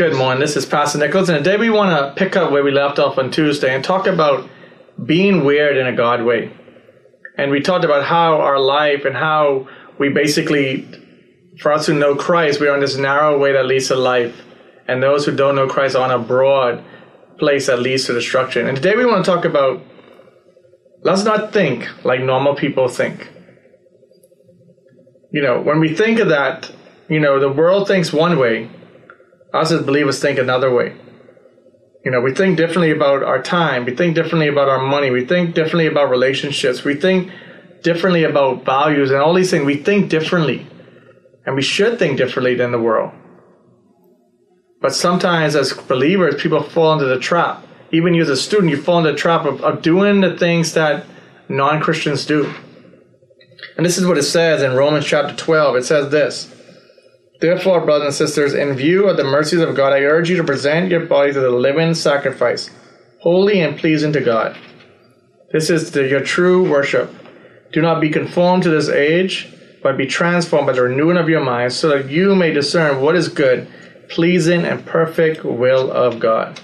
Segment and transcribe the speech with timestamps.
[0.00, 0.40] Good morning.
[0.40, 3.18] This is Pastor Nichols, and today we want to pick up where we left off
[3.18, 4.48] on Tuesday and talk about
[5.04, 6.50] being weird in a God way.
[7.36, 9.68] And we talked about how our life and how
[9.98, 10.88] we basically,
[11.58, 14.40] for us who know Christ, we are on this narrow way that leads to life,
[14.88, 16.82] and those who don't know Christ are on a broad
[17.38, 18.68] place that leads to destruction.
[18.68, 19.82] And today we want to talk about
[21.02, 23.30] let's not think like normal people think.
[25.30, 26.72] You know, when we think of that,
[27.10, 28.70] you know, the world thinks one way,
[29.52, 30.96] us as believers think another way.
[32.04, 33.84] You know, we think differently about our time.
[33.84, 35.10] We think differently about our money.
[35.10, 36.82] We think differently about relationships.
[36.82, 37.30] We think
[37.82, 39.64] differently about values and all these things.
[39.64, 40.66] We think differently.
[41.44, 43.12] And we should think differently than the world.
[44.80, 47.66] But sometimes as believers, people fall into the trap.
[47.92, 50.72] Even you as a student, you fall into the trap of, of doing the things
[50.74, 51.04] that
[51.48, 52.54] non Christians do.
[53.76, 55.76] And this is what it says in Romans chapter 12.
[55.76, 56.54] It says this
[57.40, 60.44] Therefore, brothers and sisters, in view of the mercies of God, I urge you to
[60.44, 62.68] present your bodies as a living sacrifice,
[63.20, 64.58] holy and pleasing to God.
[65.50, 67.10] This is the, your true worship.
[67.72, 69.48] Do not be conformed to this age,
[69.82, 73.16] but be transformed by the renewing of your mind, so that you may discern what
[73.16, 73.66] is good,
[74.10, 76.60] pleasing, and perfect will of God.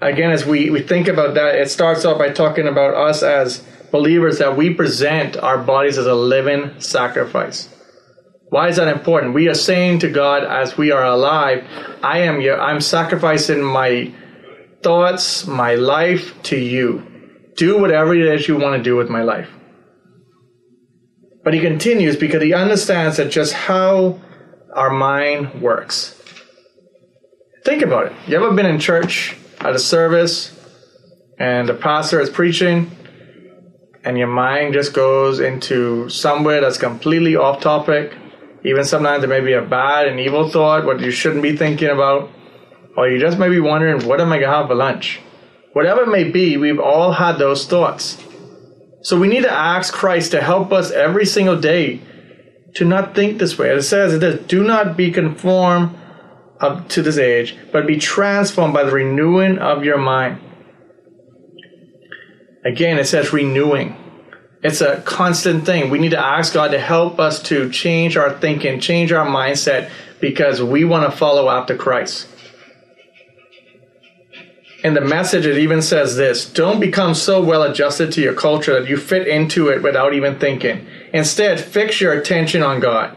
[0.00, 3.62] Again, as we, we think about that, it starts off by talking about us as
[3.90, 7.68] believers that we present our bodies as a living sacrifice.
[8.50, 9.32] Why is that important?
[9.32, 11.64] We are saying to God as we are alive,
[12.02, 14.12] I am your, I'm sacrificing my
[14.82, 17.06] thoughts, my life to you.
[17.56, 19.48] Do whatever it is you want to do with my life.
[21.44, 24.20] But he continues because he understands that just how
[24.74, 26.20] our mind works.
[27.64, 28.12] Think about it.
[28.26, 30.58] You ever been in church at a service
[31.38, 32.90] and the pastor is preaching
[34.02, 38.16] and your mind just goes into somewhere that's completely off topic
[38.64, 41.88] even sometimes it may be a bad and evil thought, what you shouldn't be thinking
[41.88, 42.30] about.
[42.96, 45.20] Or you just may be wondering, what am I going to have for lunch?
[45.72, 48.22] Whatever it may be, we've all had those thoughts.
[49.02, 52.02] So we need to ask Christ to help us every single day
[52.74, 53.70] to not think this way.
[53.70, 55.96] It says it do not be conformed
[56.60, 60.40] up to this age, but be transformed by the renewing of your mind.
[62.64, 63.96] Again, it says renewing.
[64.62, 65.90] It's a constant thing.
[65.90, 69.90] We need to ask God to help us to change our thinking, change our mindset,
[70.20, 72.28] because we want to follow after Christ.
[74.84, 78.80] In the message, it even says this Don't become so well adjusted to your culture
[78.80, 80.86] that you fit into it without even thinking.
[81.12, 83.16] Instead, fix your attention on God.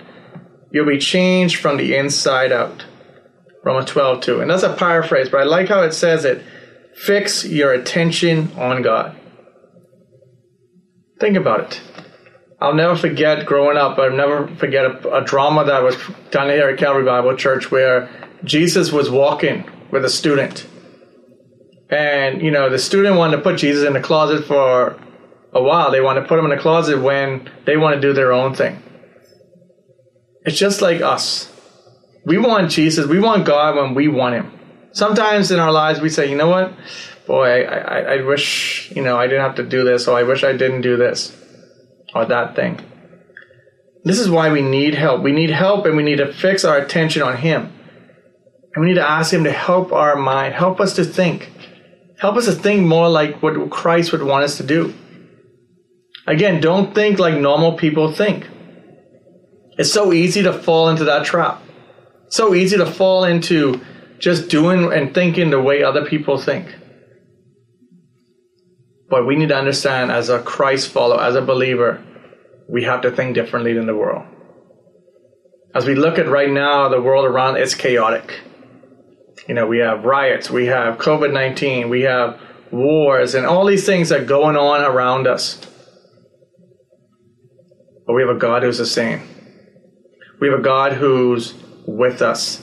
[0.71, 2.85] You'll be changed from the inside out.
[3.63, 4.41] Romans 12, 2.
[4.41, 6.43] And that's a paraphrase, but I like how it says it.
[6.95, 9.15] Fix your attention on God.
[11.23, 11.81] Think about it.
[12.59, 13.97] I'll never forget growing up.
[13.97, 15.95] I'll never forget a, a drama that was
[16.31, 18.09] done here at Calvary Bible Church where
[18.43, 20.67] Jesus was walking with a student.
[21.89, 24.99] And, you know, the student wanted to put Jesus in the closet for
[25.53, 25.91] a while.
[25.91, 28.53] They wanted to put him in the closet when they want to do their own
[28.53, 28.83] thing.
[30.41, 31.49] It's just like us.
[32.25, 33.05] We want Jesus.
[33.07, 34.59] We want God when we want Him.
[34.93, 36.73] Sometimes in our lives we say, you know what?
[37.25, 40.23] boy, I, I, I wish, you know, I didn't have to do this, or I
[40.23, 41.35] wish I didn't do this,
[42.13, 42.79] or that thing.
[44.03, 45.21] This is why we need help.
[45.21, 47.71] We need help and we need to fix our attention on Him.
[48.73, 51.51] And we need to ask Him to help our mind, help us to think,
[52.19, 54.93] help us to think more like what Christ would want us to do.
[56.27, 58.47] Again, don't think like normal people think.
[59.77, 61.61] It's so easy to fall into that trap.
[62.29, 63.81] So easy to fall into
[64.23, 66.73] just doing and thinking the way other people think.
[69.09, 72.01] But we need to understand as a Christ follower, as a believer,
[72.69, 74.25] we have to think differently than the world.
[75.75, 78.39] As we look at right now, the world around it's chaotic.
[79.45, 82.39] You know, we have riots, we have COVID 19, we have
[82.71, 85.59] wars, and all these things are going on around us.
[88.07, 89.21] But we have a God who's the same.
[90.39, 91.53] We have a God who's
[91.85, 92.62] with us.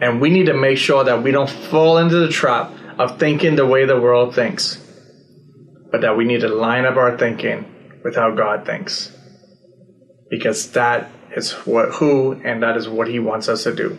[0.00, 3.56] And we need to make sure that we don't fall into the trap of thinking
[3.56, 4.78] the way the world thinks
[5.90, 9.14] but that we need to line up our thinking with how God thinks.
[10.30, 13.98] Because that is what who and that is what he wants us to do.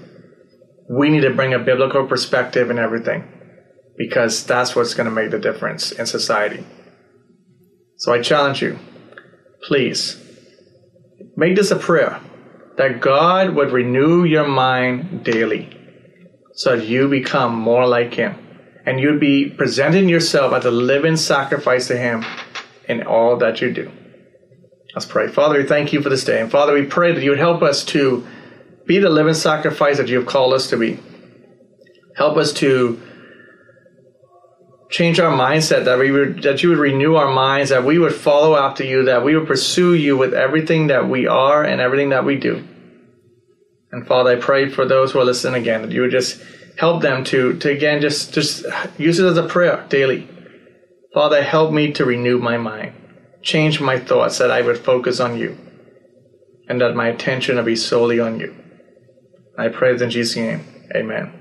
[0.89, 3.27] We need to bring a biblical perspective in everything
[3.97, 6.65] because that's what's going to make the difference in society.
[7.97, 8.79] So I challenge you,
[9.63, 10.17] please
[11.35, 12.19] make this a prayer
[12.77, 15.77] that God would renew your mind daily
[16.53, 18.35] so that you become more like him
[18.85, 22.25] and you'd be presenting yourself as a living sacrifice to Him
[22.87, 23.91] in all that you do.
[24.95, 25.27] Let's pray.
[25.27, 26.41] Father, we thank you for this day.
[26.41, 28.27] And Father, we pray that you would help us to
[28.85, 30.99] be the living sacrifice that you have called us to be.
[32.17, 33.01] Help us to
[34.89, 38.13] change our mindset that we would that you would renew our minds that we would
[38.13, 42.09] follow after you that we would pursue you with everything that we are and everything
[42.09, 42.67] that we do
[43.91, 46.41] and father i pray for those who are listening again that you would just
[46.77, 48.65] help them to to again just just
[48.97, 50.27] use it as a prayer daily.
[51.13, 52.93] Father help me to renew my mind
[53.43, 55.57] change my thoughts that i would focus on you
[56.69, 58.55] and that my attention will be solely on you.
[59.57, 60.65] I pray in jesus name.
[60.95, 61.40] Amen